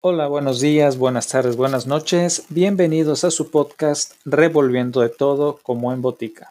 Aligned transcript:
Hola, 0.00 0.28
buenos 0.28 0.60
días, 0.60 0.96
buenas 0.96 1.26
tardes, 1.26 1.56
buenas 1.56 1.88
noches. 1.88 2.46
Bienvenidos 2.50 3.24
a 3.24 3.32
su 3.32 3.50
podcast 3.50 4.12
Revolviendo 4.24 5.00
de 5.00 5.08
todo 5.08 5.58
como 5.60 5.92
en 5.92 6.02
botica. 6.02 6.50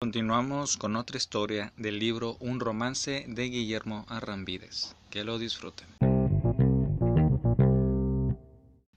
Continuamos 0.00 0.76
con 0.76 0.96
otra 0.96 1.16
historia 1.16 1.72
del 1.76 2.00
libro 2.00 2.36
Un 2.40 2.58
romance 2.58 3.24
de 3.28 3.44
Guillermo 3.44 4.06
Arrambides. 4.08 4.96
Que 5.08 5.22
lo 5.22 5.38
disfruten. 5.38 5.86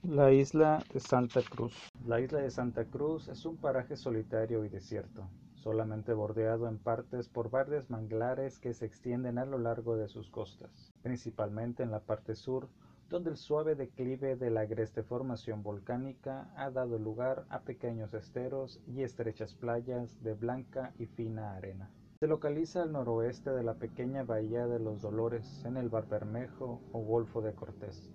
La 0.02 0.32
isla 0.32 0.84
de 0.92 0.98
Santa 0.98 1.40
Cruz. 1.42 1.72
La 2.04 2.20
isla 2.20 2.40
de 2.40 2.50
Santa 2.50 2.84
Cruz 2.84 3.28
es 3.28 3.44
un 3.44 3.56
paraje 3.58 3.96
solitario 3.96 4.64
y 4.64 4.68
desierto 4.68 5.30
solamente 5.68 6.14
bordeado 6.14 6.66
en 6.66 6.78
partes 6.78 7.28
por 7.28 7.50
varios 7.50 7.90
manglares 7.90 8.58
que 8.58 8.72
se 8.72 8.86
extienden 8.86 9.36
a 9.36 9.44
lo 9.44 9.58
largo 9.58 9.98
de 9.98 10.08
sus 10.08 10.30
costas, 10.30 10.94
principalmente 11.02 11.82
en 11.82 11.90
la 11.90 12.00
parte 12.00 12.36
sur, 12.36 12.70
donde 13.10 13.28
el 13.28 13.36
suave 13.36 13.74
declive 13.74 14.36
de 14.36 14.48
la 14.48 14.62
agreste 14.62 15.02
formación 15.02 15.62
volcánica 15.62 16.50
ha 16.56 16.70
dado 16.70 16.98
lugar 16.98 17.44
a 17.50 17.60
pequeños 17.60 18.14
esteros 18.14 18.80
y 18.86 19.02
estrechas 19.02 19.52
playas 19.52 20.22
de 20.22 20.32
blanca 20.32 20.94
y 20.98 21.04
fina 21.04 21.54
arena. 21.54 21.90
Se 22.18 22.26
localiza 22.26 22.82
al 22.82 22.92
noroeste 22.92 23.50
de 23.50 23.62
la 23.62 23.74
pequeña 23.74 24.24
bahía 24.24 24.66
de 24.66 24.78
los 24.78 25.02
Dolores, 25.02 25.62
en 25.66 25.76
el 25.76 25.90
Bar 25.90 26.08
Bermejo 26.08 26.80
o 26.92 27.00
Golfo 27.00 27.42
de 27.42 27.52
Cortés, 27.52 28.10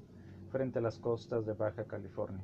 frente 0.49 0.79
a 0.79 0.81
las 0.81 0.97
costas 0.97 1.45
de 1.45 1.53
Baja 1.53 1.83
California. 1.83 2.43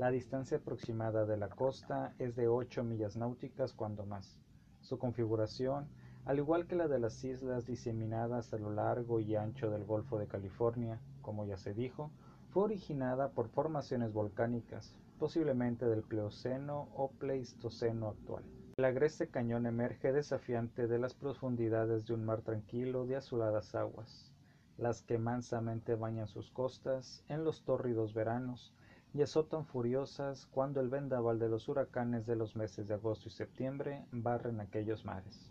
La 0.00 0.10
distancia 0.10 0.56
aproximada 0.56 1.26
de 1.26 1.36
la 1.36 1.50
costa 1.50 2.14
es 2.18 2.34
de 2.34 2.48
8 2.48 2.84
millas 2.84 3.18
náuticas 3.18 3.74
cuando 3.74 4.06
más. 4.06 4.40
Su 4.80 4.98
configuración, 4.98 5.90
al 6.24 6.38
igual 6.38 6.66
que 6.66 6.74
la 6.74 6.88
de 6.88 6.98
las 6.98 7.22
islas 7.22 7.66
diseminadas 7.66 8.54
a 8.54 8.56
lo 8.56 8.70
largo 8.70 9.20
y 9.20 9.36
ancho 9.36 9.68
del 9.68 9.84
Golfo 9.84 10.18
de 10.18 10.26
California, 10.26 10.98
como 11.20 11.44
ya 11.44 11.58
se 11.58 11.74
dijo, 11.74 12.10
fue 12.48 12.62
originada 12.62 13.32
por 13.32 13.50
formaciones 13.50 14.14
volcánicas, 14.14 14.96
posiblemente 15.18 15.84
del 15.84 16.00
Plioceno 16.00 16.88
o 16.96 17.10
Pleistoceno 17.10 18.08
actual. 18.08 18.44
El 18.78 18.86
agreste 18.86 19.28
cañón 19.28 19.66
emerge 19.66 20.14
desafiante 20.14 20.86
de 20.86 20.98
las 20.98 21.12
profundidades 21.12 22.06
de 22.06 22.14
un 22.14 22.24
mar 22.24 22.40
tranquilo 22.40 23.04
de 23.04 23.16
azuladas 23.16 23.74
aguas, 23.74 24.32
las 24.78 25.02
que 25.02 25.18
mansamente 25.18 25.94
bañan 25.94 26.26
sus 26.26 26.50
costas 26.50 27.22
en 27.28 27.44
los 27.44 27.64
tórridos 27.64 28.14
veranos, 28.14 28.72
y 29.12 29.22
azotan 29.22 29.66
furiosas 29.66 30.46
cuando 30.46 30.80
el 30.80 30.88
vendaval 30.88 31.38
de 31.38 31.48
los 31.48 31.68
huracanes 31.68 32.26
de 32.26 32.36
los 32.36 32.54
meses 32.54 32.86
de 32.86 32.94
agosto 32.94 33.28
y 33.28 33.32
septiembre 33.32 34.04
barren 34.12 34.60
aquellos 34.60 35.04
mares. 35.04 35.50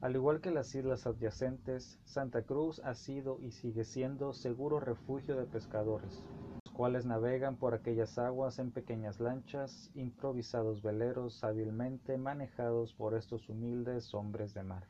Al 0.00 0.14
igual 0.14 0.40
que 0.40 0.50
las 0.50 0.74
islas 0.74 1.06
adyacentes, 1.06 1.98
Santa 2.04 2.42
Cruz 2.42 2.80
ha 2.84 2.94
sido 2.94 3.40
y 3.40 3.50
sigue 3.50 3.84
siendo 3.84 4.32
seguro 4.32 4.78
refugio 4.78 5.36
de 5.36 5.44
pescadores, 5.44 6.22
los 6.64 6.72
cuales 6.72 7.04
navegan 7.04 7.56
por 7.56 7.74
aquellas 7.74 8.16
aguas 8.18 8.60
en 8.60 8.70
pequeñas 8.70 9.18
lanchas, 9.18 9.90
improvisados 9.94 10.82
veleros 10.82 11.42
hábilmente 11.42 12.16
manejados 12.16 12.94
por 12.94 13.14
estos 13.14 13.48
humildes 13.48 14.14
hombres 14.14 14.54
de 14.54 14.62
mar. 14.62 14.86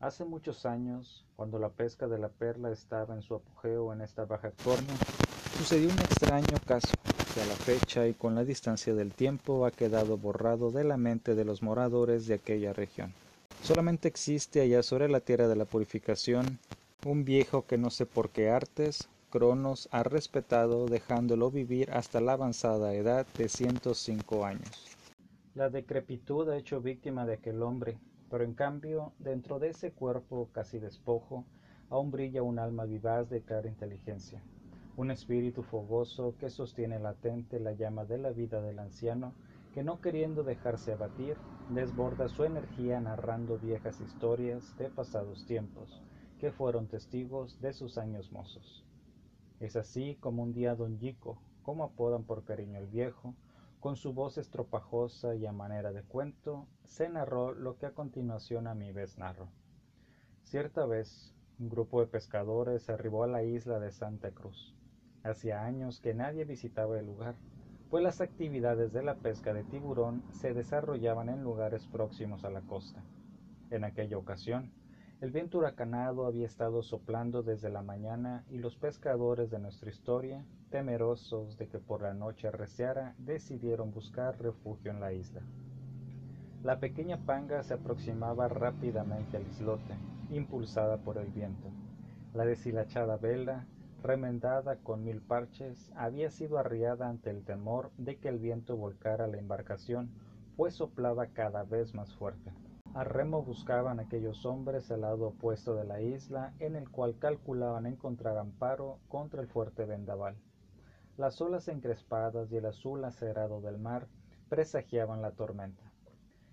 Hace 0.00 0.24
muchos 0.24 0.64
años, 0.64 1.26
cuando 1.36 1.58
la 1.58 1.70
pesca 1.70 2.06
de 2.06 2.18
la 2.18 2.28
perla 2.28 2.70
estaba 2.70 3.14
en 3.14 3.22
su 3.22 3.34
apogeo 3.34 3.92
en 3.92 4.00
esta 4.00 4.24
Baja 4.24 4.52
California, 4.52 4.94
sucedió 5.58 5.90
un 5.90 5.98
extraño 5.98 6.56
caso 6.66 6.94
la 7.44 7.54
fecha 7.54 8.08
y 8.08 8.14
con 8.14 8.34
la 8.34 8.44
distancia 8.44 8.94
del 8.94 9.12
tiempo 9.12 9.66
ha 9.66 9.70
quedado 9.70 10.16
borrado 10.16 10.70
de 10.70 10.84
la 10.84 10.96
mente 10.96 11.34
de 11.34 11.44
los 11.44 11.62
moradores 11.62 12.26
de 12.26 12.34
aquella 12.34 12.72
región. 12.72 13.12
Solamente 13.62 14.08
existe 14.08 14.62
allá 14.62 14.82
sobre 14.82 15.08
la 15.08 15.20
tierra 15.20 15.46
de 15.46 15.56
la 15.56 15.66
purificación 15.66 16.58
un 17.04 17.26
viejo 17.26 17.66
que 17.66 17.76
no 17.76 17.90
sé 17.90 18.06
por 18.06 18.30
qué 18.30 18.48
artes 18.48 19.08
Cronos 19.28 19.88
ha 19.92 20.02
respetado 20.02 20.86
dejándolo 20.86 21.50
vivir 21.50 21.90
hasta 21.90 22.22
la 22.22 22.32
avanzada 22.32 22.94
edad 22.94 23.26
de 23.36 23.50
105 23.50 24.46
años. 24.46 24.96
La 25.54 25.68
decrepitud 25.68 26.48
ha 26.48 26.56
hecho 26.56 26.80
víctima 26.80 27.26
de 27.26 27.34
aquel 27.34 27.62
hombre, 27.62 27.98
pero 28.30 28.44
en 28.44 28.54
cambio, 28.54 29.12
dentro 29.18 29.58
de 29.58 29.70
ese 29.70 29.92
cuerpo 29.92 30.48
casi 30.52 30.78
despojo, 30.78 31.44
aún 31.90 32.10
brilla 32.10 32.42
un 32.42 32.58
alma 32.58 32.86
vivaz 32.86 33.28
de 33.28 33.42
clara 33.42 33.68
inteligencia 33.68 34.42
un 34.96 35.10
espíritu 35.10 35.62
fogoso 35.62 36.34
que 36.38 36.48
sostiene 36.48 36.98
latente 36.98 37.60
la 37.60 37.72
llama 37.72 38.06
de 38.06 38.16
la 38.16 38.30
vida 38.30 38.62
del 38.62 38.78
anciano, 38.78 39.34
que 39.74 39.82
no 39.82 40.00
queriendo 40.00 40.42
dejarse 40.42 40.92
abatir, 40.92 41.36
desborda 41.68 42.28
su 42.28 42.44
energía 42.44 42.98
narrando 43.00 43.58
viejas 43.58 44.00
historias 44.00 44.74
de 44.78 44.88
pasados 44.88 45.44
tiempos, 45.44 46.00
que 46.38 46.50
fueron 46.50 46.86
testigos 46.86 47.60
de 47.60 47.74
sus 47.74 47.98
años 47.98 48.32
mozos. 48.32 48.84
Es 49.60 49.76
así 49.76 50.16
como 50.20 50.42
un 50.42 50.54
día 50.54 50.74
don 50.74 50.98
Yico, 50.98 51.36
como 51.62 51.84
apodan 51.84 52.24
por 52.24 52.44
cariño 52.44 52.78
el 52.78 52.86
viejo, 52.86 53.34
con 53.80 53.96
su 53.96 54.14
voz 54.14 54.38
estropajosa 54.38 55.34
y 55.34 55.44
a 55.44 55.52
manera 55.52 55.92
de 55.92 56.02
cuento, 56.02 56.66
se 56.84 57.08
narró 57.10 57.52
lo 57.52 57.76
que 57.76 57.86
a 57.86 57.92
continuación 57.92 58.66
a 58.66 58.74
mi 58.74 58.92
vez 58.92 59.18
narro. 59.18 59.48
Cierta 60.42 60.86
vez, 60.86 61.34
un 61.58 61.68
grupo 61.68 62.00
de 62.00 62.06
pescadores 62.06 62.88
arribó 62.88 63.24
a 63.24 63.26
la 63.26 63.42
isla 63.42 63.78
de 63.78 63.90
Santa 63.90 64.30
Cruz. 64.30 64.75
Hacía 65.26 65.64
años 65.64 65.98
que 65.98 66.14
nadie 66.14 66.44
visitaba 66.44 67.00
el 67.00 67.06
lugar, 67.06 67.34
pues 67.90 68.00
las 68.04 68.20
actividades 68.20 68.92
de 68.92 69.02
la 69.02 69.16
pesca 69.16 69.52
de 69.52 69.64
tiburón 69.64 70.22
se 70.30 70.54
desarrollaban 70.54 71.28
en 71.28 71.42
lugares 71.42 71.84
próximos 71.88 72.44
a 72.44 72.50
la 72.50 72.60
costa. 72.60 73.02
En 73.70 73.82
aquella 73.82 74.18
ocasión, 74.18 74.70
el 75.20 75.32
viento 75.32 75.58
huracanado 75.58 76.26
había 76.26 76.46
estado 76.46 76.80
soplando 76.84 77.42
desde 77.42 77.70
la 77.70 77.82
mañana 77.82 78.44
y 78.50 78.58
los 78.58 78.76
pescadores 78.76 79.50
de 79.50 79.58
nuestra 79.58 79.90
historia, 79.90 80.44
temerosos 80.70 81.58
de 81.58 81.66
que 81.66 81.80
por 81.80 82.02
la 82.02 82.14
noche 82.14 82.46
arreciara, 82.46 83.16
decidieron 83.18 83.90
buscar 83.90 84.40
refugio 84.40 84.92
en 84.92 85.00
la 85.00 85.12
isla. 85.12 85.40
La 86.62 86.78
pequeña 86.78 87.18
panga 87.26 87.64
se 87.64 87.74
aproximaba 87.74 88.46
rápidamente 88.46 89.38
al 89.38 89.46
islote, 89.48 89.94
impulsada 90.30 90.98
por 90.98 91.18
el 91.18 91.32
viento. 91.32 91.68
La 92.32 92.44
deshilachada 92.44 93.16
vela 93.16 93.66
remendada 94.06 94.76
con 94.76 95.04
mil 95.04 95.20
parches, 95.20 95.90
había 95.96 96.30
sido 96.30 96.58
arriada 96.58 97.08
ante 97.08 97.30
el 97.30 97.44
temor 97.44 97.90
de 97.98 98.16
que 98.18 98.28
el 98.28 98.38
viento 98.38 98.76
volcara 98.76 99.26
la 99.26 99.38
embarcación, 99.38 100.10
pues 100.56 100.74
soplaba 100.74 101.26
cada 101.26 101.64
vez 101.64 101.92
más 101.94 102.14
fuerte. 102.14 102.52
A 102.94 103.04
remo 103.04 103.42
buscaban 103.42 104.00
aquellos 104.00 104.46
hombres 104.46 104.90
el 104.90 105.02
lado 105.02 105.28
opuesto 105.28 105.74
de 105.74 105.84
la 105.84 106.00
isla, 106.00 106.54
en 106.60 106.76
el 106.76 106.88
cual 106.88 107.18
calculaban 107.18 107.84
encontrar 107.84 108.38
amparo 108.38 109.00
contra 109.08 109.42
el 109.42 109.48
fuerte 109.48 109.84
vendaval. 109.84 110.36
Las 111.16 111.40
olas 111.40 111.68
encrespadas 111.68 112.50
y 112.52 112.56
el 112.56 112.66
azul 112.66 113.04
acerado 113.04 113.60
del 113.60 113.78
mar 113.78 114.06
presagiaban 114.48 115.20
la 115.20 115.32
tormenta. 115.32 115.82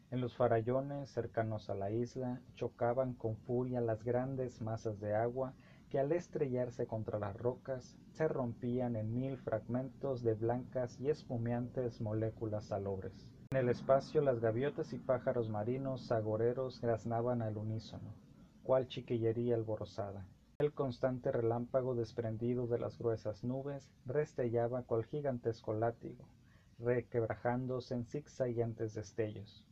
En 0.09 0.21
los 0.21 0.35
farallones 0.35 1.09
cercanos 1.09 1.69
a 1.69 1.75
la 1.75 1.91
isla 1.91 2.41
chocaban 2.55 3.13
con 3.13 3.37
furia 3.37 3.79
las 3.79 4.03
grandes 4.03 4.61
masas 4.61 4.99
de 4.99 5.15
agua 5.15 5.53
que 5.93 5.99
al 5.99 6.11
estrellarse 6.11 6.87
contra 6.87 7.19
las 7.19 7.37
rocas 7.37 7.95
se 8.13 8.27
rompían 8.27 8.95
en 8.95 9.13
mil 9.13 9.37
fragmentos 9.37 10.23
de 10.23 10.33
blancas 10.33 10.99
y 10.99 11.11
espumeantes 11.11 12.01
moléculas 12.01 12.65
salobres. 12.65 13.13
En 13.51 13.59
el 13.59 13.69
espacio 13.69 14.19
las 14.21 14.39
gaviotas 14.39 14.91
y 14.93 14.97
pájaros 14.97 15.51
marinos 15.51 16.11
agoreros 16.11 16.81
graznaban 16.81 17.43
al 17.43 17.57
unísono, 17.57 18.15
cual 18.63 18.87
chiquillería 18.87 19.53
alborozada. 19.53 20.25
El 20.57 20.73
constante 20.73 21.31
relámpago 21.31 21.93
desprendido 21.93 22.65
de 22.65 22.79
las 22.79 22.97
gruesas 22.97 23.43
nubes 23.43 23.91
restellaba 24.07 24.81
cual 24.81 25.05
gigantesco 25.05 25.75
látigo, 25.75 26.27
requebrajándose 26.79 27.93
en 27.93 28.05
zigzagueantes 28.05 28.95
destellos. 28.95 29.63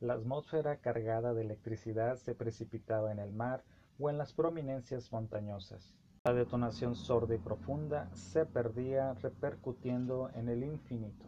La 0.00 0.14
atmósfera 0.14 0.78
cargada 0.78 1.34
de 1.34 1.42
electricidad 1.42 2.16
se 2.16 2.34
precipitaba 2.34 3.12
en 3.12 3.18
el 3.18 3.34
mar 3.34 3.64
o 3.98 4.10
en 4.10 4.18
las 4.18 4.32
prominencias 4.32 5.12
montañosas. 5.12 5.94
La 6.24 6.32
detonación 6.32 6.94
sorda 6.94 7.34
y 7.34 7.38
profunda 7.38 8.08
se 8.14 8.44
perdía 8.44 9.14
repercutiendo 9.14 10.30
en 10.34 10.48
el 10.48 10.62
infinito. 10.62 11.26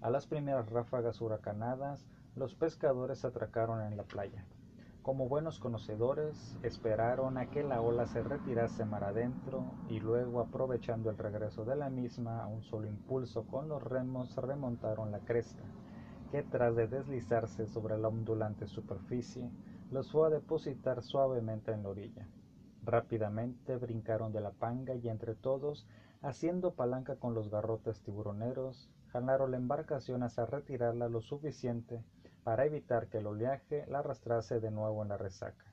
A 0.00 0.10
las 0.10 0.26
primeras 0.26 0.70
ráfagas 0.70 1.20
huracanadas, 1.20 2.06
los 2.34 2.54
pescadores 2.54 3.24
atracaron 3.24 3.82
en 3.82 3.96
la 3.96 4.04
playa. 4.04 4.46
Como 5.02 5.28
buenos 5.28 5.58
conocedores, 5.58 6.56
esperaron 6.62 7.38
a 7.38 7.50
que 7.50 7.62
la 7.62 7.80
ola 7.80 8.06
se 8.06 8.22
retirase 8.22 8.84
mar 8.84 9.04
adentro 9.04 9.64
y 9.88 9.98
luego, 9.98 10.40
aprovechando 10.40 11.08
el 11.08 11.16
regreso 11.16 11.64
de 11.64 11.76
la 11.76 11.88
misma 11.88 12.42
a 12.42 12.46
un 12.46 12.62
solo 12.62 12.86
impulso 12.86 13.44
con 13.44 13.68
los 13.68 13.82
remos, 13.82 14.36
remontaron 14.36 15.10
la 15.10 15.20
cresta, 15.20 15.62
que 16.30 16.42
tras 16.42 16.76
de 16.76 16.86
deslizarse 16.86 17.66
sobre 17.66 17.98
la 17.98 18.08
ondulante 18.08 18.66
superficie, 18.66 19.50
los 19.90 20.10
fue 20.12 20.28
a 20.28 20.30
depositar 20.30 21.02
suavemente 21.02 21.72
en 21.72 21.82
la 21.82 21.88
orilla. 21.88 22.28
Rápidamente 22.82 23.76
brincaron 23.76 24.32
de 24.32 24.40
la 24.40 24.52
panga 24.52 24.94
y 24.94 25.08
entre 25.08 25.34
todos, 25.34 25.86
haciendo 26.22 26.74
palanca 26.74 27.16
con 27.16 27.34
los 27.34 27.50
garrotes 27.50 28.00
tiburoneros, 28.02 28.88
jalaron 29.08 29.50
la 29.50 29.56
embarcación 29.56 30.22
hasta 30.22 30.46
retirarla 30.46 31.08
lo 31.08 31.20
suficiente 31.20 32.04
para 32.44 32.64
evitar 32.64 33.08
que 33.08 33.18
el 33.18 33.26
oleaje 33.26 33.84
la 33.88 33.98
arrastrase 33.98 34.60
de 34.60 34.70
nuevo 34.70 35.02
en 35.02 35.08
la 35.08 35.18
resaca. 35.18 35.66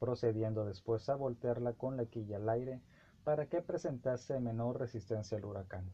procediendo 0.00 0.64
después 0.64 1.08
a 1.10 1.14
voltearla 1.14 1.74
con 1.74 1.96
la 1.98 2.06
quilla 2.06 2.38
al 2.38 2.48
aire 2.48 2.80
para 3.22 3.46
que 3.46 3.60
presentase 3.60 4.40
menor 4.40 4.80
resistencia 4.80 5.36
al 5.36 5.44
huracán. 5.44 5.92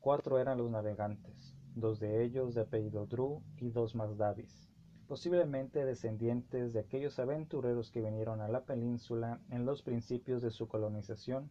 Cuatro 0.00 0.38
eran 0.38 0.58
los 0.58 0.68
navegantes, 0.70 1.54
dos 1.74 2.00
de 2.00 2.24
ellos 2.24 2.54
de 2.54 2.62
apellido 2.62 3.06
Drew 3.06 3.40
y 3.56 3.70
dos 3.70 3.94
más 3.94 4.16
Davis, 4.18 4.67
posiblemente 5.08 5.86
descendientes 5.86 6.74
de 6.74 6.80
aquellos 6.80 7.18
aventureros 7.18 7.90
que 7.90 8.02
vinieron 8.02 8.42
a 8.42 8.48
la 8.48 8.64
península 8.64 9.40
en 9.50 9.64
los 9.64 9.82
principios 9.82 10.42
de 10.42 10.50
su 10.50 10.68
colonización, 10.68 11.50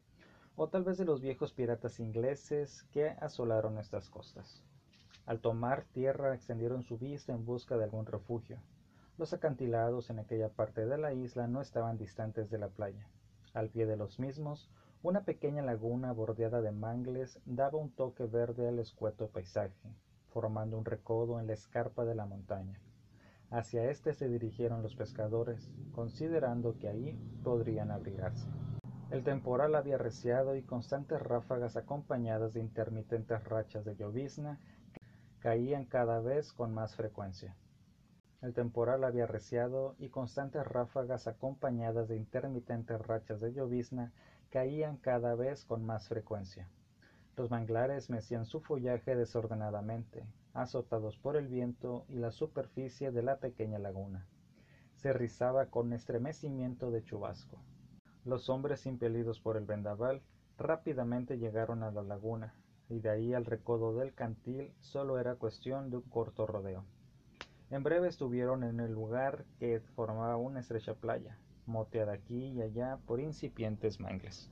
o 0.55 0.69
tal 0.69 0.83
vez 0.83 0.99
de 0.99 1.05
los 1.05 1.21
viejos 1.21 1.53
piratas 1.53 1.99
ingleses 1.99 2.83
que 2.91 3.09
asolaron 3.19 3.79
estas 3.79 4.09
costas. 4.09 4.63
Al 5.25 5.39
tomar 5.39 5.85
tierra 5.85 6.35
extendieron 6.35 6.83
su 6.83 6.99
vista 6.99 7.33
en 7.33 7.45
busca 7.45 7.77
de 7.77 7.85
algún 7.85 8.05
refugio. 8.05 8.59
Los 9.17 9.33
acantilados 9.33 10.11
en 10.11 10.19
aquella 10.19 10.49
parte 10.49 10.85
de 10.85 10.97
la 10.99 11.13
isla 11.13 11.47
no 11.47 11.59
estaban 11.59 11.97
distantes 11.97 12.51
de 12.51 12.59
la 12.59 12.69
playa. 12.69 13.07
Al 13.55 13.69
pie 13.69 13.87
de 13.87 13.97
los 13.97 14.19
mismos, 14.19 14.69
una 15.01 15.25
pequeña 15.25 15.63
laguna 15.63 16.11
bordeada 16.11 16.61
de 16.61 16.71
mangles 16.71 17.39
daba 17.45 17.79
un 17.79 17.89
toque 17.89 18.25
verde 18.25 18.67
al 18.67 18.77
escueto 18.77 19.29
paisaje, 19.29 19.89
formando 20.29 20.77
un 20.77 20.85
recodo 20.85 21.39
en 21.39 21.47
la 21.47 21.53
escarpa 21.53 22.05
de 22.05 22.13
la 22.13 22.25
montaña. 22.25 22.79
Hacia 23.49 23.89
éste 23.89 24.13
se 24.13 24.27
dirigieron 24.27 24.83
los 24.83 24.95
pescadores, 24.95 25.71
considerando 25.93 26.77
que 26.77 26.89
ahí 26.89 27.17
podrían 27.43 27.91
abrigarse. 27.91 28.47
El 29.09 29.23
temporal 29.23 29.75
había 29.75 29.95
arreciado 29.95 30.57
y 30.57 30.63
constantes 30.63 31.21
ráfagas 31.21 31.77
acompañadas 31.77 32.53
de 32.53 32.59
intermitentes 32.59 33.41
rachas 33.45 33.85
de 33.85 33.95
llovizna 33.95 34.59
caían 35.39 35.85
cada 35.85 36.19
vez 36.19 36.51
con 36.51 36.73
más 36.73 36.95
frecuencia. 36.95 37.55
El 38.41 38.53
temporal 38.53 39.05
había 39.05 39.23
arreciado 39.23 39.95
y 39.97 40.09
constantes 40.09 40.67
ráfagas 40.67 41.27
acompañadas 41.27 42.09
de 42.09 42.17
intermitentes 42.17 42.99
rachas 43.01 43.39
de 43.39 43.53
llovizna 43.53 44.11
caían 44.49 44.97
cada 44.97 45.35
vez 45.35 45.63
con 45.63 45.85
más 45.85 46.09
frecuencia. 46.09 46.67
Los 47.37 47.49
manglares 47.49 48.09
mecían 48.09 48.45
su 48.45 48.59
follaje 48.59 49.15
desordenadamente, 49.15 50.25
azotados 50.57 51.17
por 51.17 51.37
el 51.37 51.47
viento 51.47 52.05
y 52.09 52.15
la 52.15 52.31
superficie 52.31 53.11
de 53.11 53.21
la 53.21 53.37
pequeña 53.37 53.77
laguna. 53.77 54.25
Se 54.95 55.13
rizaba 55.13 55.67
con 55.67 55.93
estremecimiento 55.93 56.89
de 56.89 57.03
chubasco. 57.03 57.61
Los 58.25 58.49
hombres 58.49 58.87
impelidos 58.87 59.39
por 59.39 59.55
el 59.55 59.65
vendaval 59.65 60.23
rápidamente 60.57 61.37
llegaron 61.37 61.83
a 61.83 61.91
la 61.91 62.01
laguna, 62.01 62.55
y 62.89 62.99
de 62.99 63.09
ahí 63.09 63.33
al 63.33 63.45
recodo 63.45 63.93
del 63.93 64.15
cantil 64.15 64.73
solo 64.79 65.19
era 65.19 65.35
cuestión 65.35 65.91
de 65.91 65.97
un 65.97 66.03
corto 66.03 66.47
rodeo. 66.47 66.85
En 67.69 67.83
breve 67.83 68.07
estuvieron 68.07 68.63
en 68.63 68.79
el 68.79 68.91
lugar 68.91 69.45
que 69.59 69.79
formaba 69.79 70.37
una 70.37 70.61
estrecha 70.61 70.95
playa, 70.95 71.37
moteada 71.67 72.13
aquí 72.13 72.47
y 72.47 72.61
allá 72.61 72.97
por 73.05 73.19
incipientes 73.19 73.99
mangles. 73.99 74.49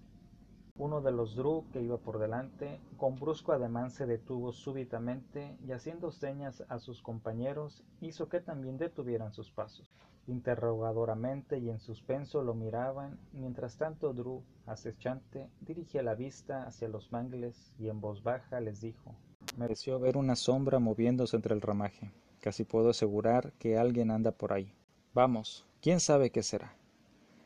Uno 0.77 1.00
de 1.00 1.13
los 1.13 1.36
Dru 1.36 1.63
que 1.72 1.81
iba 1.81 1.98
por 1.98 2.19
delante, 2.19 2.81
con 2.98 3.16
brusco 3.16 3.54
ademán 3.54 3.92
se 3.92 4.06
detuvo 4.06 4.51
súbitamente 4.51 5.57
y 5.66 5.72
haciendo 5.72 6.12
señas 6.12 6.66
a 6.68 6.80
sus 6.80 7.01
compañeros 7.01 7.81
hizo 8.01 8.27
que 8.27 8.42
también 8.42 8.77
detuvieran 8.77 9.31
sus 9.31 9.51
pasos. 9.51 9.89
Interrogadoramente 10.27 11.60
y 11.60 11.69
en 11.69 11.80
suspenso 11.80 12.44
lo 12.44 12.56
miraban, 12.56 13.18
mientras 13.31 13.77
tanto 13.77 14.13
Drew, 14.13 14.44
acechante, 14.66 15.50
dirigía 15.62 16.04
la 16.04 16.13
vista 16.13 16.63
hacia 16.63 16.89
los 16.89 17.10
mangles 17.10 17.72
y 17.80 17.88
en 17.88 18.01
voz 18.01 18.22
baja 18.22 18.60
les 18.60 18.81
dijo 18.81 19.16
Mereció 19.57 19.98
ver 19.98 20.18
una 20.18 20.36
sombra 20.36 20.80
moviéndose 20.80 21.38
entre 21.38 21.56
el 21.56 21.62
ramaje. 21.62 22.12
Casi 22.42 22.66
puedo 22.66 22.89
asegurar 22.89 23.54
que 23.54 23.77
alguien 23.77 24.12
anda 24.12 24.33
por 24.33 24.51
ahí. 24.51 24.74
Vamos, 25.13 25.66
quién 25.81 26.01
sabe 26.01 26.31
qué 26.31 26.44
será. 26.44 26.75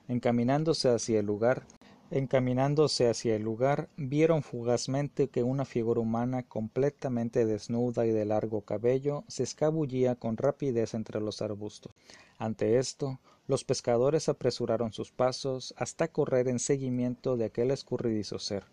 Encaminándose 0.08 0.90
hacia 0.90 1.20
el 1.20 1.28
lugar, 1.28 1.68
Encaminándose 2.12 3.08
hacia 3.08 3.36
el 3.36 3.44
lugar, 3.44 3.88
vieron 3.96 4.42
fugazmente 4.42 5.28
que 5.28 5.44
una 5.44 5.64
figura 5.64 6.02
humana 6.02 6.42
completamente 6.42 7.46
desnuda 7.46 8.08
y 8.08 8.12
de 8.12 8.26
largo 8.26 8.62
cabello 8.62 9.26
se 9.28 9.44
escabullía 9.44 10.16
con 10.16 10.36
rapidez 10.36 10.96
entre 10.96 11.22
los 11.22 11.44
arbustos. 11.44 11.94
Ante 12.40 12.80
esto, 12.80 13.20
los 13.48 13.64
pescadores 13.64 14.28
apresuraron 14.28 14.92
sus 14.92 15.12
pasos 15.12 15.76
hasta 15.78 16.08
correr 16.08 16.48
en 16.48 16.58
seguimiento 16.58 17.38
de 17.38 17.46
aquel 17.46 17.70
escurridizo 17.70 18.40
ser, 18.40 18.64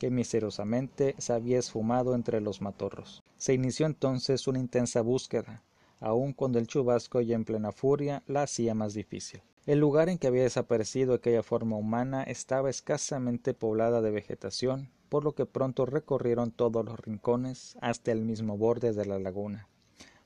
que 0.00 0.10
misteriosamente 0.10 1.14
se 1.18 1.34
había 1.34 1.58
esfumado 1.58 2.14
entre 2.14 2.40
los 2.40 2.62
matorros. 2.62 3.22
Se 3.36 3.52
inició 3.52 3.84
entonces 3.84 4.46
una 4.46 4.58
intensa 4.58 5.02
búsqueda, 5.02 5.62
aun 6.00 6.32
cuando 6.32 6.58
el 6.58 6.66
chubasco 6.66 7.20
ya 7.20 7.34
en 7.34 7.44
plena 7.44 7.72
furia 7.72 8.22
la 8.26 8.44
hacía 8.44 8.74
más 8.74 8.94
difícil. 8.94 9.42
El 9.66 9.80
lugar 9.80 10.08
en 10.08 10.18
que 10.18 10.28
había 10.28 10.44
desaparecido 10.44 11.12
aquella 11.12 11.42
forma 11.42 11.76
humana 11.76 12.22
estaba 12.22 12.70
escasamente 12.70 13.52
poblada 13.52 14.00
de 14.00 14.12
vegetación, 14.12 14.92
por 15.08 15.24
lo 15.24 15.34
que 15.34 15.44
pronto 15.44 15.86
recorrieron 15.86 16.52
todos 16.52 16.84
los 16.84 17.00
rincones 17.00 17.76
hasta 17.80 18.12
el 18.12 18.24
mismo 18.24 18.56
borde 18.56 18.92
de 18.92 19.04
la 19.06 19.18
laguna. 19.18 19.66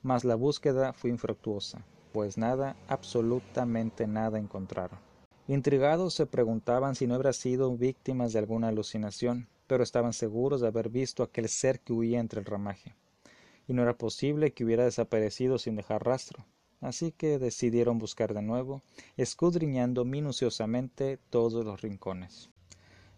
Mas 0.02 0.26
la 0.26 0.34
búsqueda 0.34 0.92
fue 0.92 1.08
infructuosa, 1.08 1.86
pues 2.12 2.36
nada, 2.36 2.76
absolutamente 2.86 4.06
nada 4.06 4.38
encontraron. 4.38 4.98
Intrigados 5.48 6.12
se 6.12 6.26
preguntaban 6.26 6.94
si 6.94 7.06
no 7.06 7.14
habría 7.14 7.32
sido 7.32 7.74
víctimas 7.74 8.34
de 8.34 8.40
alguna 8.40 8.68
alucinación, 8.68 9.48
pero 9.66 9.82
estaban 9.82 10.12
seguros 10.12 10.60
de 10.60 10.68
haber 10.68 10.90
visto 10.90 11.22
aquel 11.22 11.48
ser 11.48 11.80
que 11.80 11.94
huía 11.94 12.20
entre 12.20 12.40
el 12.40 12.46
ramaje. 12.46 12.94
Y 13.66 13.72
no 13.72 13.80
era 13.80 13.96
posible 13.96 14.52
que 14.52 14.66
hubiera 14.66 14.84
desaparecido 14.84 15.56
sin 15.56 15.76
dejar 15.76 16.04
rastro, 16.04 16.44
así 16.80 17.12
que 17.12 17.38
decidieron 17.38 17.98
buscar 17.98 18.34
de 18.34 18.42
nuevo, 18.42 18.82
escudriñando 19.16 20.04
minuciosamente 20.04 21.18
todos 21.30 21.64
los 21.64 21.80
rincones. 21.80 22.50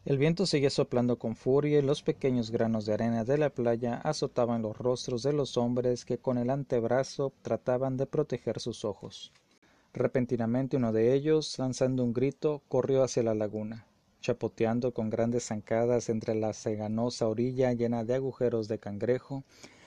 El 0.04 0.18
viento 0.18 0.46
seguía 0.46 0.70
soplando 0.70 1.16
con 1.16 1.36
furia 1.36 1.78
y 1.78 1.82
los 1.82 2.02
pequeños 2.02 2.50
granos 2.50 2.86
de 2.86 2.94
arena 2.94 3.24
de 3.24 3.38
la 3.38 3.50
playa 3.50 4.00
azotaban 4.02 4.60
los 4.62 4.76
rostros 4.76 5.22
de 5.22 5.32
los 5.32 5.56
hombres 5.56 6.04
que 6.04 6.18
con 6.18 6.38
el 6.38 6.50
antebrazo 6.50 7.32
trataban 7.42 7.96
de 7.96 8.06
proteger 8.06 8.58
sus 8.58 8.84
ojos. 8.84 9.32
Repentinamente 9.94 10.76
uno 10.76 10.92
de 10.92 11.14
ellos, 11.14 11.56
lanzando 11.58 12.02
un 12.02 12.12
grito, 12.12 12.62
corrió 12.66 13.04
hacia 13.04 13.22
la 13.22 13.34
laguna, 13.34 13.86
chapoteando 14.20 14.92
con 14.92 15.08
grandes 15.08 15.44
zancadas 15.46 16.08
entre 16.08 16.34
la 16.34 16.52
ceganosa 16.52 17.28
orilla 17.28 17.72
llena 17.72 18.02
de 18.02 18.14
agujeros 18.14 18.66
de 18.66 18.80
cangrejo, 18.80 19.44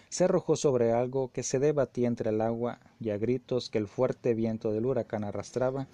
se 0.09 0.23
arrojó 0.23 0.55
sobre 0.55 0.93
algo 0.93 1.31
que 1.31 1.43
se 1.43 1.59
debatía 1.59 2.07
entre 2.07 2.29
el 2.29 2.41
agua 2.41 2.79
y 2.99 3.09
a 3.09 3.17
gritos 3.17 3.69
que 3.69 3.77
el 3.77 3.87
fuerte 3.87 4.33
viento 4.33 4.71
del 4.71 4.85
huracán 4.85 5.23
arrastraba, 5.23 5.87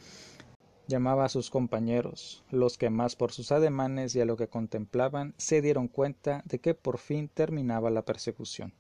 llamaba 0.87 1.25
a 1.25 1.29
sus 1.29 1.49
compañeros, 1.49 2.43
los 2.51 2.77
que 2.77 2.89
más 2.89 3.15
por 3.15 3.31
sus 3.31 3.51
ademanes 3.51 4.15
y 4.15 4.21
a 4.21 4.25
lo 4.25 4.35
que 4.35 4.47
contemplaban 4.47 5.33
se 5.37 5.61
dieron 5.61 5.87
cuenta 5.87 6.43
de 6.45 6.59
que 6.59 6.73
por 6.73 6.97
fin 6.97 7.29
terminaba 7.29 7.89
la 7.89 8.03
persecución. 8.03 8.73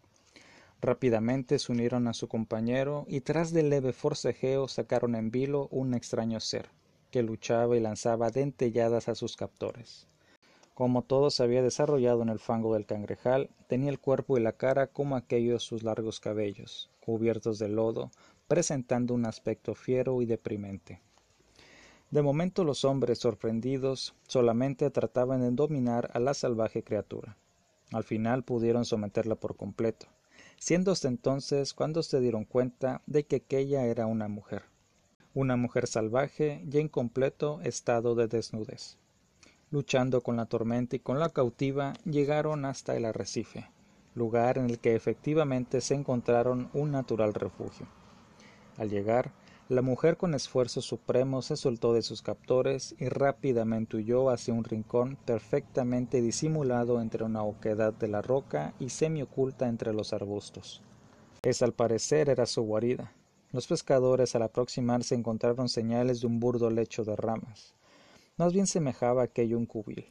Rápidamente 0.81 1.59
se 1.59 1.71
unieron 1.71 2.07
a 2.07 2.13
su 2.13 2.27
compañero 2.27 3.05
y 3.07 3.21
tras 3.21 3.53
del 3.53 3.69
leve 3.69 3.93
forcejeo 3.93 4.67
sacaron 4.67 5.15
en 5.15 5.29
vilo 5.29 5.67
un 5.71 5.93
extraño 5.93 6.39
ser, 6.39 6.69
que 7.11 7.21
luchaba 7.21 7.77
y 7.77 7.79
lanzaba 7.79 8.31
dentelladas 8.31 9.07
a 9.07 9.15
sus 9.15 9.37
captores. 9.37 10.07
Como 10.73 11.01
todo 11.01 11.29
se 11.29 11.43
había 11.43 11.61
desarrollado 11.61 12.21
en 12.21 12.29
el 12.29 12.39
fango 12.39 12.73
del 12.73 12.85
cangrejal, 12.85 13.49
tenía 13.67 13.89
el 13.89 13.99
cuerpo 13.99 14.37
y 14.37 14.41
la 14.41 14.53
cara 14.53 14.87
como 14.87 15.15
aquellos 15.15 15.63
sus 15.63 15.83
largos 15.83 16.21
cabellos, 16.21 16.89
cubiertos 17.01 17.59
de 17.59 17.67
lodo, 17.67 18.09
presentando 18.47 19.13
un 19.13 19.25
aspecto 19.25 19.75
fiero 19.75 20.21
y 20.21 20.25
deprimente. 20.25 21.01
De 22.09 22.21
momento 22.21 22.63
los 22.63 22.85
hombres, 22.85 23.19
sorprendidos, 23.19 24.15
solamente 24.27 24.89
trataban 24.91 25.41
de 25.41 25.51
dominar 25.51 26.09
a 26.13 26.19
la 26.19 26.33
salvaje 26.33 26.83
criatura. 26.83 27.37
Al 27.91 28.05
final 28.05 28.43
pudieron 28.43 28.85
someterla 28.85 29.35
por 29.35 29.57
completo, 29.57 30.07
siendo 30.57 30.91
hasta 30.91 31.09
entonces 31.09 31.73
cuando 31.73 32.01
se 32.01 32.21
dieron 32.21 32.45
cuenta 32.45 33.01
de 33.07 33.25
que 33.25 33.37
aquella 33.37 33.85
era 33.85 34.05
una 34.05 34.29
mujer, 34.29 34.63
una 35.33 35.57
mujer 35.57 35.87
salvaje 35.87 36.65
y 36.71 36.79
en 36.79 36.87
completo 36.87 37.59
estado 37.61 38.15
de 38.15 38.27
desnudez 38.27 38.97
luchando 39.71 40.21
con 40.21 40.35
la 40.35 40.45
tormenta 40.45 40.95
y 40.95 40.99
con 40.99 41.19
la 41.19 41.29
cautiva, 41.29 41.93
llegaron 42.05 42.65
hasta 42.65 42.95
el 42.95 43.05
arrecife, 43.05 43.69
lugar 44.13 44.57
en 44.57 44.69
el 44.69 44.79
que 44.79 44.95
efectivamente 44.95 45.81
se 45.81 45.95
encontraron 45.95 46.69
un 46.73 46.91
natural 46.91 47.33
refugio. 47.33 47.87
Al 48.77 48.89
llegar, 48.89 49.31
la 49.69 49.81
mujer 49.81 50.17
con 50.17 50.33
esfuerzo 50.33 50.81
supremo 50.81 51.41
se 51.41 51.55
soltó 51.55 51.93
de 51.93 52.01
sus 52.01 52.21
captores 52.21 52.93
y 52.99 53.07
rápidamente 53.07 53.95
huyó 53.95 54.29
hacia 54.29 54.53
un 54.53 54.65
rincón 54.65 55.17
perfectamente 55.23 56.21
disimulado 56.21 56.99
entre 56.99 57.23
una 57.23 57.43
oquedad 57.43 57.93
de 57.93 58.09
la 58.09 58.21
roca 58.21 58.73
y 58.79 58.89
semioculta 58.89 59.69
entre 59.69 59.93
los 59.93 60.11
arbustos. 60.11 60.81
Esa 61.41 61.63
al 61.63 61.73
parecer 61.73 62.27
era 62.27 62.45
su 62.45 62.63
guarida. 62.63 63.13
Los 63.53 63.67
pescadores 63.67 64.35
al 64.35 64.41
aproximarse 64.41 65.15
encontraron 65.15 65.69
señales 65.69 66.19
de 66.19 66.27
un 66.27 66.41
burdo 66.41 66.69
lecho 66.69 67.05
de 67.05 67.15
ramas. 67.15 67.73
Más 68.37 68.53
bien 68.53 68.65
semejaba 68.67 69.23
aquello 69.23 69.57
un 69.57 69.65
cubil. 69.65 70.05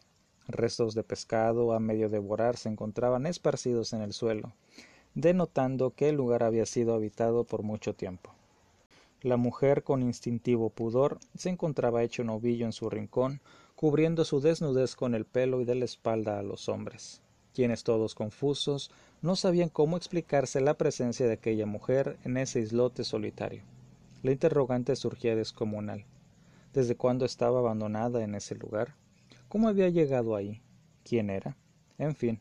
Restos 0.47 0.95
de 0.95 1.03
pescado 1.03 1.73
a 1.73 1.81
medio 1.81 2.09
devorar 2.09 2.57
se 2.57 2.69
encontraban 2.69 3.27
esparcidos 3.27 3.93
en 3.93 4.03
el 4.03 4.13
suelo, 4.13 4.53
denotando 5.15 5.91
que 5.95 6.09
el 6.09 6.17
lugar 6.17 6.43
había 6.43 6.67
sido 6.67 6.95
habitado 6.95 7.45
por 7.45 7.63
mucho 7.63 7.95
tiempo. 7.95 8.35
La 9.23 9.37
mujer, 9.37 9.83
con 9.83 10.03
instintivo 10.03 10.71
pudor, 10.71 11.19
se 11.37 11.51
encontraba 11.51 12.03
hecho 12.03 12.23
un 12.23 12.31
ovillo 12.31 12.67
en 12.67 12.73
su 12.73 12.89
rincón, 12.89 13.41
cubriendo 13.77 14.25
su 14.25 14.41
desnudez 14.41 14.97
con 14.97 15.15
el 15.15 15.25
pelo 15.25 15.61
y 15.61 15.65
de 15.65 15.75
la 15.75 15.85
espalda 15.85 16.39
a 16.39 16.43
los 16.43 16.69
hombres, 16.69 17.23
quienes 17.55 17.85
todos 17.85 18.15
confusos 18.15 18.91
no 19.23 19.37
sabían 19.37 19.69
cómo 19.69 19.97
explicarse 19.97 20.61
la 20.61 20.75
presencia 20.75 21.27
de 21.27 21.35
aquella 21.35 21.67
mujer 21.67 22.19
en 22.25 22.37
ese 22.37 22.61
islote 22.61 23.05
solitario. 23.05 23.63
La 24.23 24.33
interrogante 24.33 24.97
surgía 24.97 25.37
descomunal. 25.37 26.05
¿Desde 26.73 26.97
cuándo 26.97 27.25
estaba 27.25 27.59
abandonada 27.59 28.23
en 28.23 28.37
ese 28.37 28.55
lugar? 28.55 28.95
¿Cómo 29.49 29.69
había 29.69 29.89
llegado 29.89 30.37
ahí? 30.37 30.63
¿Quién 31.03 31.29
era? 31.29 31.57
En 31.99 32.15
fin, 32.15 32.41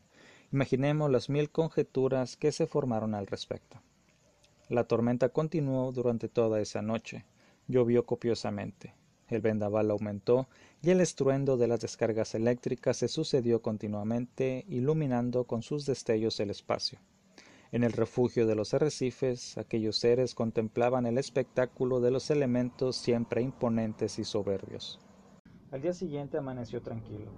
imaginemos 0.52 1.10
las 1.10 1.28
mil 1.28 1.50
conjeturas 1.50 2.36
que 2.36 2.52
se 2.52 2.68
formaron 2.68 3.16
al 3.16 3.26
respecto. 3.26 3.80
La 4.68 4.84
tormenta 4.84 5.30
continuó 5.30 5.90
durante 5.90 6.28
toda 6.28 6.60
esa 6.60 6.80
noche. 6.80 7.24
Llovió 7.66 8.06
copiosamente. 8.06 8.94
El 9.26 9.40
vendaval 9.40 9.90
aumentó 9.90 10.48
y 10.80 10.90
el 10.90 11.00
estruendo 11.00 11.56
de 11.56 11.66
las 11.66 11.80
descargas 11.80 12.36
eléctricas 12.36 12.98
se 12.98 13.08
sucedió 13.08 13.62
continuamente, 13.62 14.64
iluminando 14.68 15.42
con 15.42 15.62
sus 15.62 15.86
destellos 15.86 16.38
el 16.38 16.50
espacio. 16.50 17.00
En 17.72 17.84
el 17.84 17.92
refugio 17.92 18.48
de 18.48 18.56
los 18.56 18.74
arrecifes, 18.74 19.56
aquellos 19.56 19.96
seres 19.96 20.34
contemplaban 20.34 21.06
el 21.06 21.18
espectáculo 21.18 22.00
de 22.00 22.10
los 22.10 22.28
elementos 22.30 22.96
siempre 22.96 23.42
imponentes 23.42 24.18
y 24.18 24.24
soberbios. 24.24 24.98
Al 25.70 25.80
día 25.80 25.92
siguiente 25.92 26.36
amaneció 26.36 26.82
tranquilo. 26.82 27.30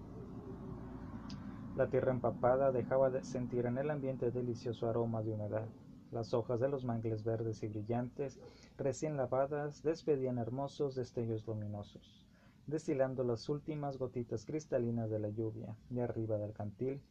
La 1.77 1.89
tierra 1.89 2.13
empapada 2.13 2.73
dejaba 2.73 3.11
de 3.11 3.23
sentir 3.25 3.67
en 3.67 3.77
el 3.77 3.91
ambiente 3.91 4.31
delicioso 4.31 4.89
aroma 4.89 5.23
de 5.23 5.33
humedad. 5.33 5.69
Las 6.11 6.33
hojas 6.33 6.61
de 6.61 6.69
los 6.71 6.85
mangles 6.85 7.25
verdes 7.25 7.63
y 7.63 7.69
brillantes, 7.69 8.39
recién 8.79 9.19
lavadas, 9.19 9.83
despedían 9.83 10.39
hermosos 10.39 10.95
destellos 10.95 11.47
luminosos, 11.47 12.27
destilando 12.67 13.23
las 13.23 13.51
últimas 13.51 13.99
gotitas 13.99 14.47
cristalinas 14.47 15.11
de 15.11 15.19
la 15.19 15.29
lluvia 15.29 15.77
de 15.91 16.03
arriba 16.03 16.39
del 16.39 16.55
cantil, 16.55 17.03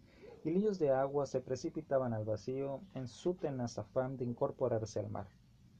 de 0.43 0.89
agua 0.89 1.27
se 1.27 1.39
precipitaban 1.39 2.13
al 2.13 2.25
vacío 2.25 2.81
en 2.95 3.07
su 3.07 3.35
tenaz 3.35 3.77
afán 3.77 4.17
de 4.17 4.25
incorporarse 4.25 4.99
al 4.99 5.07
mar. 5.07 5.27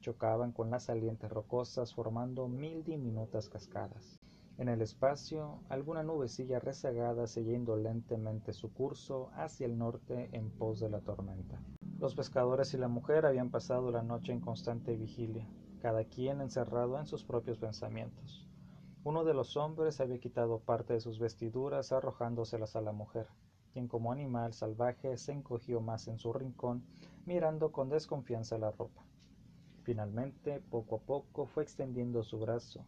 Chocaban 0.00 0.52
con 0.52 0.70
las 0.70 0.84
salientes 0.84 1.30
rocosas 1.32 1.92
formando 1.92 2.46
mil 2.46 2.84
diminutas 2.84 3.48
cascadas. 3.48 4.20
En 4.58 4.68
el 4.68 4.80
espacio, 4.80 5.58
alguna 5.68 6.04
nubecilla 6.04 6.60
rezagada 6.60 7.26
seguía 7.26 7.56
indolentemente 7.56 8.52
su 8.52 8.72
curso 8.72 9.30
hacia 9.34 9.66
el 9.66 9.76
norte 9.76 10.28
en 10.30 10.50
pos 10.50 10.78
de 10.78 10.90
la 10.90 11.00
tormenta. 11.00 11.60
Los 11.98 12.14
pescadores 12.14 12.72
y 12.72 12.78
la 12.78 12.88
mujer 12.88 13.26
habían 13.26 13.50
pasado 13.50 13.90
la 13.90 14.02
noche 14.02 14.32
en 14.32 14.40
constante 14.40 14.96
vigilia, 14.96 15.48
cada 15.80 16.04
quien 16.04 16.40
encerrado 16.40 17.00
en 17.00 17.06
sus 17.06 17.24
propios 17.24 17.58
pensamientos. 17.58 18.48
Uno 19.02 19.24
de 19.24 19.34
los 19.34 19.56
hombres 19.56 20.00
había 20.00 20.20
quitado 20.20 20.60
parte 20.60 20.92
de 20.92 21.00
sus 21.00 21.18
vestiduras 21.18 21.90
arrojándoselas 21.90 22.76
a 22.76 22.80
la 22.80 22.92
mujer, 22.92 23.26
quien 23.72 23.88
como 23.88 24.12
animal 24.12 24.52
salvaje 24.52 25.16
se 25.16 25.32
encogió 25.32 25.80
más 25.80 26.08
en 26.08 26.18
su 26.18 26.32
rincón, 26.32 26.84
mirando 27.24 27.72
con 27.72 27.88
desconfianza 27.88 28.58
la 28.58 28.70
ropa. 28.70 29.02
Finalmente, 29.82 30.62
poco 30.70 30.96
a 30.96 31.00
poco, 31.00 31.46
fue 31.46 31.62
extendiendo 31.62 32.22
su 32.22 32.38
brazo. 32.38 32.84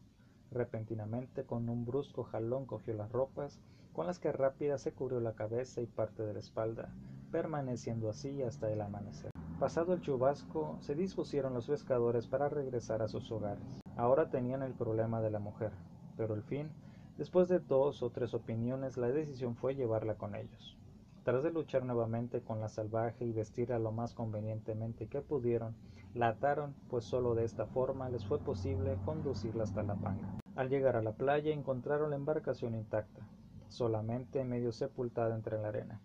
Repentinamente, 0.50 1.44
con 1.44 1.68
un 1.68 1.84
brusco 1.84 2.22
jalón 2.22 2.66
cogió 2.66 2.94
las 2.94 3.10
ropas, 3.10 3.58
con 3.92 4.06
las 4.06 4.18
que 4.18 4.32
rápida 4.32 4.78
se 4.78 4.92
cubrió 4.92 5.20
la 5.20 5.34
cabeza 5.34 5.80
y 5.80 5.86
parte 5.86 6.22
de 6.22 6.34
la 6.34 6.38
espalda, 6.40 6.92
permaneciendo 7.32 8.08
así 8.08 8.42
hasta 8.42 8.70
el 8.70 8.80
amanecer. 8.80 9.30
Pasado 9.58 9.94
el 9.94 10.00
chubasco, 10.00 10.76
se 10.80 10.94
dispusieron 10.94 11.54
los 11.54 11.66
pescadores 11.66 12.26
para 12.26 12.48
regresar 12.48 13.02
a 13.02 13.08
sus 13.08 13.30
hogares. 13.32 13.80
Ahora 13.96 14.30
tenían 14.30 14.62
el 14.62 14.74
problema 14.74 15.20
de 15.20 15.30
la 15.30 15.38
mujer, 15.38 15.72
pero 16.16 16.34
al 16.34 16.42
fin, 16.42 16.70
después 17.16 17.48
de 17.48 17.58
dos 17.58 18.02
o 18.02 18.10
tres 18.10 18.34
opiniones, 18.34 18.96
la 18.96 19.08
decisión 19.08 19.56
fue 19.56 19.74
llevarla 19.74 20.14
con 20.16 20.34
ellos. 20.34 20.76
Tras 21.24 21.42
de 21.42 21.50
luchar 21.50 21.84
nuevamente 21.84 22.42
con 22.42 22.60
la 22.60 22.68
salvaje 22.68 23.24
y 23.24 23.32
vestirla 23.32 23.78
lo 23.78 23.92
más 23.92 24.14
convenientemente 24.14 25.06
que 25.06 25.22
pudieron, 25.22 25.74
la 26.12 26.28
ataron, 26.28 26.74
pues 26.88 27.04
solo 27.04 27.34
de 27.34 27.44
esta 27.44 27.66
forma 27.66 28.08
les 28.08 28.24
fue 28.26 28.38
posible 28.38 28.98
conducirla 29.04 29.64
hasta 29.64 29.82
la 29.82 29.94
panga. 29.94 30.38
Al 30.54 30.68
llegar 30.68 30.96
a 30.96 31.02
la 31.02 31.12
playa 31.12 31.52
encontraron 31.52 32.10
la 32.10 32.16
embarcación 32.16 32.74
intacta, 32.74 33.26
solamente 33.68 34.44
medio 34.44 34.70
sepultada 34.70 35.34
entre 35.34 35.58
la 35.58 35.68
arena. 35.68 36.00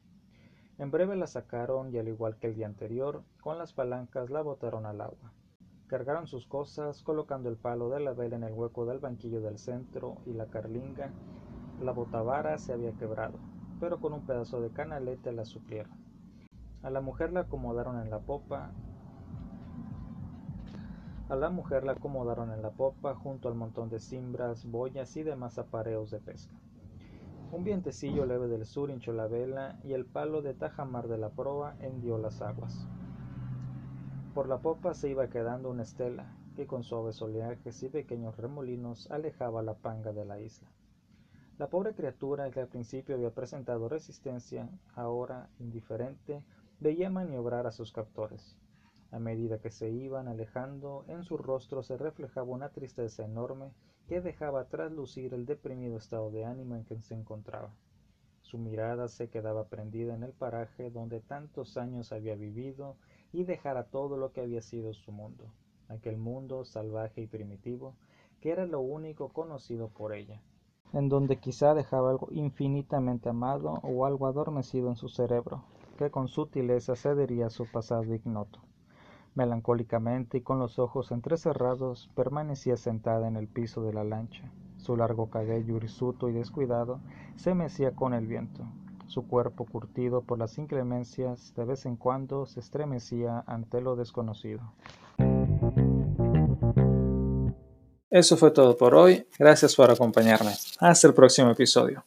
En 0.79 0.89
breve 0.89 1.15
la 1.17 1.27
sacaron 1.27 1.93
y 1.93 1.97
al 1.97 2.07
igual 2.07 2.37
que 2.37 2.47
el 2.47 2.55
día 2.55 2.65
anterior, 2.65 3.21
con 3.41 3.57
las 3.57 3.73
palancas 3.73 4.29
la 4.29 4.41
botaron 4.41 4.85
al 4.85 5.01
agua. 5.01 5.33
Cargaron 5.89 6.27
sus 6.27 6.45
cosas, 6.45 7.01
colocando 7.01 7.49
el 7.49 7.57
palo 7.57 7.89
de 7.89 7.99
la 7.99 8.13
vela 8.13 8.35
en 8.35 8.43
el 8.43 8.53
hueco 8.53 8.85
del 8.85 8.99
banquillo 8.99 9.41
del 9.41 9.57
centro 9.57 10.17
y 10.27 10.33
la 10.33 10.45
carlinga. 10.45 11.11
La 11.81 11.91
botavara 11.91 12.59
se 12.59 12.73
había 12.73 12.91
quebrado, 12.91 13.39
pero 13.79 13.99
con 13.99 14.13
un 14.13 14.21
pedazo 14.21 14.61
de 14.61 14.69
canalete 14.69 15.31
la 15.31 15.45
suplieron. 15.45 15.91
A 16.83 16.91
la 16.91 17.01
mujer 17.01 17.33
la 17.33 17.39
acomodaron 17.39 17.99
en 17.99 18.11
la 18.11 18.19
popa. 18.19 18.69
A 21.27 21.35
la 21.35 21.49
mujer 21.49 21.83
la 21.83 21.93
acomodaron 21.93 22.51
en 22.51 22.61
la 22.61 22.69
popa 22.69 23.15
junto 23.15 23.47
al 23.47 23.55
montón 23.55 23.89
de 23.89 23.99
cimbras, 23.99 24.65
boyas 24.65 25.17
y 25.17 25.23
demás 25.23 25.57
apareos 25.57 26.11
de 26.11 26.19
pesca. 26.19 26.53
Un 27.51 27.63
vientecillo 27.63 28.27
leve 28.27 28.47
del 28.47 28.67
sur 28.67 28.91
hinchó 28.91 29.11
la 29.11 29.25
vela 29.25 29.79
y 29.83 29.93
el 29.93 30.05
palo 30.05 30.43
de 30.43 30.53
tajamar 30.53 31.07
de 31.07 31.17
la 31.17 31.29
proa 31.29 31.75
hendió 31.79 32.19
las 32.19 32.43
aguas. 32.43 32.87
Por 34.39 34.47
la 34.47 34.61
popa 34.61 34.93
se 34.93 35.09
iba 35.09 35.29
quedando 35.29 35.69
una 35.69 35.83
estela 35.83 36.33
que 36.55 36.65
con 36.65 36.85
suaves 36.85 37.21
oleajes 37.21 37.83
y 37.83 37.89
pequeños 37.89 38.37
remolinos 38.37 39.11
alejaba 39.11 39.61
la 39.63 39.73
panga 39.73 40.13
de 40.13 40.23
la 40.23 40.39
isla. 40.39 40.69
La 41.57 41.67
pobre 41.67 41.93
criatura 41.93 42.49
que 42.49 42.61
al 42.61 42.69
principio 42.69 43.15
había 43.15 43.31
presentado 43.31 43.89
resistencia, 43.89 44.69
ahora, 44.95 45.49
indiferente, 45.59 46.41
veía 46.79 47.09
maniobrar 47.09 47.67
a 47.67 47.73
sus 47.73 47.91
captores. 47.91 48.55
A 49.11 49.19
medida 49.19 49.59
que 49.59 49.71
se 49.71 49.89
iban 49.89 50.29
alejando, 50.29 51.03
en 51.09 51.25
su 51.25 51.37
rostro 51.37 51.83
se 51.83 51.97
reflejaba 51.97 52.47
una 52.47 52.69
tristeza 52.69 53.25
enorme 53.25 53.73
que 54.07 54.21
dejaba 54.21 54.69
traslucir 54.69 55.33
el 55.33 55.45
deprimido 55.45 55.97
estado 55.97 56.31
de 56.31 56.45
ánimo 56.45 56.77
en 56.77 56.85
que 56.85 56.97
se 57.01 57.13
encontraba. 57.13 57.73
Su 58.41 58.57
mirada 58.57 59.09
se 59.09 59.29
quedaba 59.29 59.67
prendida 59.67 60.15
en 60.15 60.23
el 60.23 60.31
paraje 60.31 60.91
donde 60.91 61.19
tantos 61.19 61.75
años 61.75 62.13
había 62.13 62.35
vivido 62.35 62.95
y 63.31 63.43
dejara 63.43 63.83
todo 63.85 64.17
lo 64.17 64.31
que 64.31 64.41
había 64.41 64.61
sido 64.61 64.93
su 64.93 65.11
mundo, 65.11 65.45
aquel 65.87 66.17
mundo 66.17 66.65
salvaje 66.65 67.21
y 67.21 67.27
primitivo, 67.27 67.95
que 68.41 68.51
era 68.51 68.65
lo 68.65 68.79
único 68.79 69.29
conocido 69.29 69.89
por 69.89 70.13
ella, 70.13 70.41
en 70.93 71.09
donde 71.09 71.37
quizá 71.37 71.73
dejaba 71.73 72.09
algo 72.09 72.29
infinitamente 72.31 73.29
amado 73.29 73.79
o 73.83 74.05
algo 74.05 74.27
adormecido 74.27 74.89
en 74.89 74.95
su 74.95 75.09
cerebro, 75.09 75.63
que 75.97 76.09
con 76.09 76.27
sutileza 76.27 76.95
cedería 76.95 77.47
a 77.47 77.51
su 77.51 77.69
pasado 77.69 78.13
ignoto. 78.13 78.59
Melancólicamente 79.35 80.39
y 80.39 80.41
con 80.41 80.59
los 80.59 80.79
ojos 80.79 81.11
entrecerrados, 81.11 82.09
permanecía 82.15 82.77
sentada 82.77 83.27
en 83.27 83.35
el 83.35 83.47
piso 83.47 83.83
de 83.83 83.93
la 83.93 84.03
lancha. 84.03 84.51
Su 84.77 84.97
largo 84.97 85.29
cabello 85.29 85.77
hirsuto 85.77 86.29
y 86.29 86.33
descuidado 86.33 86.99
se 87.35 87.53
mecía 87.53 87.95
con 87.95 88.13
el 88.13 88.25
viento. 88.25 88.63
Su 89.09 89.27
cuerpo, 89.27 89.65
curtido 89.65 90.21
por 90.21 90.37
las 90.37 90.59
inclemencias, 90.59 91.55
de 91.55 91.65
vez 91.65 91.87
en 91.87 91.95
cuando 91.95 92.45
se 92.45 92.59
estremecía 92.59 93.43
ante 93.47 93.81
lo 93.81 93.95
desconocido. 93.95 94.61
Eso 98.11 98.37
fue 98.37 98.51
todo 98.51 98.77
por 98.77 98.93
hoy. 98.93 99.27
Gracias 99.39 99.75
por 99.75 99.89
acompañarme. 99.89 100.51
Hasta 100.79 101.07
el 101.07 101.15
próximo 101.15 101.49
episodio. 101.49 102.05